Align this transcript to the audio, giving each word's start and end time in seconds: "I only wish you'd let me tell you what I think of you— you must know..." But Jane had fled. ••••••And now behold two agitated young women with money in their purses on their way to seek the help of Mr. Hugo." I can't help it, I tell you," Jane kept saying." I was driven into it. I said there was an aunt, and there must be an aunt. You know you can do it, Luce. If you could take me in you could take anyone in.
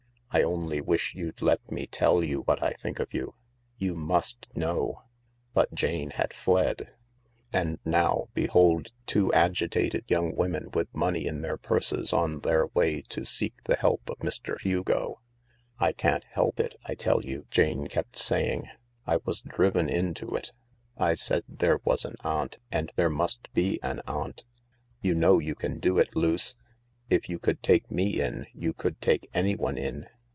"I 0.33 0.43
only 0.43 0.79
wish 0.79 1.13
you'd 1.13 1.41
let 1.41 1.69
me 1.69 1.85
tell 1.87 2.23
you 2.23 2.43
what 2.43 2.63
I 2.63 2.69
think 2.71 2.99
of 3.01 3.13
you— 3.13 3.35
you 3.77 3.95
must 3.95 4.47
know..." 4.55 5.01
But 5.53 5.73
Jane 5.73 6.11
had 6.11 6.33
fled. 6.33 6.77
••••••And 7.51 7.79
now 7.83 8.27
behold 8.33 8.93
two 9.05 9.33
agitated 9.33 10.05
young 10.07 10.33
women 10.37 10.69
with 10.73 10.87
money 10.95 11.25
in 11.27 11.41
their 11.41 11.57
purses 11.57 12.13
on 12.13 12.39
their 12.39 12.67
way 12.67 13.01
to 13.09 13.25
seek 13.25 13.61
the 13.65 13.75
help 13.75 14.09
of 14.09 14.19
Mr. 14.19 14.57
Hugo." 14.61 15.19
I 15.79 15.91
can't 15.91 16.23
help 16.31 16.61
it, 16.61 16.75
I 16.85 16.95
tell 16.95 17.25
you," 17.25 17.45
Jane 17.51 17.87
kept 17.87 18.17
saying." 18.17 18.69
I 19.05 19.17
was 19.25 19.41
driven 19.41 19.89
into 19.89 20.33
it. 20.33 20.53
I 20.95 21.15
said 21.15 21.43
there 21.49 21.81
was 21.83 22.05
an 22.05 22.15
aunt, 22.23 22.57
and 22.71 22.89
there 22.95 23.09
must 23.09 23.51
be 23.53 23.81
an 23.83 23.99
aunt. 24.07 24.45
You 25.01 25.13
know 25.13 25.39
you 25.39 25.55
can 25.55 25.81
do 25.81 25.97
it, 25.97 26.15
Luce. 26.15 26.55
If 27.09 27.27
you 27.27 27.37
could 27.37 27.61
take 27.61 27.91
me 27.91 28.21
in 28.21 28.47
you 28.53 28.71
could 28.71 29.01
take 29.01 29.29
anyone 29.33 29.77
in. 29.77 30.07